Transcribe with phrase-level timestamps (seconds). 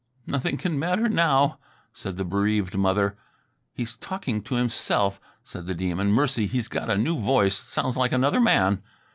[0.25, 1.59] "Nothing can matter now,"
[1.93, 3.17] said the bereaved mother.
[3.71, 6.11] "He's talking himself," said the Demon.
[6.11, 7.55] "Mercy he's got a new voice...
[7.55, 8.81] sounds like another man.